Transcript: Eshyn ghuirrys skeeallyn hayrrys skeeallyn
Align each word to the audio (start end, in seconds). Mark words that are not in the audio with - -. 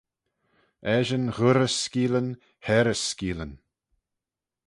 Eshyn 0.95 1.25
ghuirrys 1.35 1.75
skeeallyn 1.83 2.29
hayrrys 2.65 3.03
skeeallyn 3.11 3.53